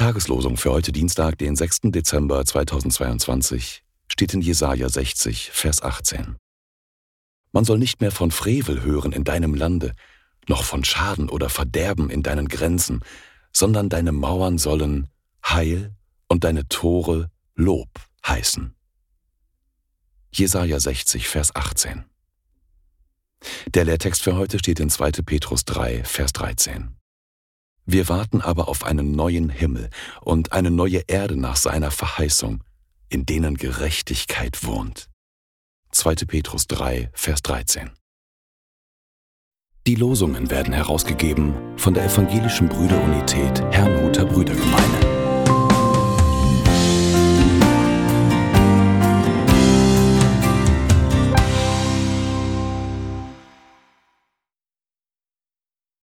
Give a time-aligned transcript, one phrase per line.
[0.00, 1.92] Tageslosung für heute Dienstag, den 6.
[1.92, 6.36] Dezember 2022, steht in Jesaja 60, Vers 18.
[7.52, 9.94] Man soll nicht mehr von Frevel hören in deinem Lande,
[10.48, 13.04] noch von Schaden oder Verderben in deinen Grenzen,
[13.52, 15.08] sondern deine Mauern sollen
[15.44, 15.94] Heil
[16.28, 17.90] und deine Tore Lob
[18.26, 18.74] heißen.
[20.32, 22.06] Jesaja 60, Vers 18.
[23.74, 25.12] Der Lehrtext für heute steht in 2.
[25.24, 26.99] Petrus 3, Vers 13.
[27.92, 29.90] Wir warten aber auf einen neuen Himmel
[30.20, 32.62] und eine neue Erde nach seiner Verheißung,
[33.08, 35.08] in denen Gerechtigkeit wohnt.
[35.90, 36.14] 2.
[36.28, 37.90] Petrus 3, Vers 13.
[39.88, 44.99] Die Losungen werden herausgegeben von der Evangelischen Brüderunität Herrnhuter Brüdergemeine.